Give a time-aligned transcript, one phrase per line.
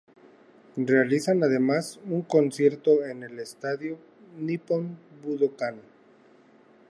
[0.77, 3.99] Realizan además un concierto en el estadio
[4.39, 5.75] Nippon Budokan.